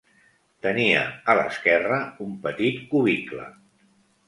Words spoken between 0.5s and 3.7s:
Tenia, a l'esquerra, un petit cubicle.